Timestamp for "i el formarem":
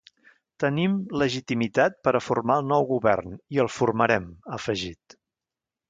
3.57-4.27